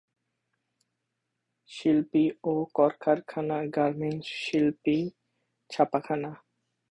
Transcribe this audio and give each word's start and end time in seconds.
শিল্প 1.69 2.11
ও 2.43 2.53
কলকারখানা 2.73 3.57
গার্মেন্টস 3.75 4.27
শিল্প, 4.43 4.83
ছাপাখানা। 5.69 6.31